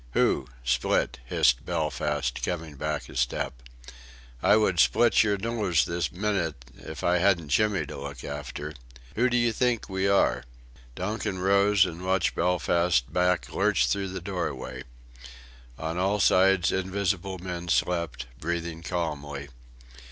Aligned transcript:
"Who 0.13 0.47
split?" 0.63 1.19
hissed 1.25 1.63
Belfast, 1.63 2.41
coming 2.43 2.73
back 2.75 3.07
a 3.07 3.15
step. 3.15 3.53
"I 4.41 4.55
would 4.55 4.79
split 4.79 5.21
your 5.21 5.37
nose 5.37 5.85
this 5.85 6.09
minyt 6.11 6.55
if 6.75 7.03
I 7.03 7.19
hadn't 7.19 7.49
Jimmy 7.49 7.85
to 7.85 7.99
look 7.99 8.23
after! 8.23 8.73
Who 9.13 9.29
d'ye 9.29 9.51
think 9.51 9.87
we 9.89 10.07
are?" 10.07 10.43
Donkin 10.95 11.37
rose 11.37 11.85
and 11.85 12.03
watched 12.03 12.33
Belfast's 12.33 13.01
back 13.01 13.53
lurch 13.53 13.85
through 13.85 14.07
the 14.09 14.21
doorway. 14.21 14.85
On 15.77 15.99
all 15.99 16.19
sides 16.19 16.71
invisible 16.71 17.37
men 17.37 17.67
slept, 17.67 18.25
breathing 18.39 18.81
calmly. 18.81 19.49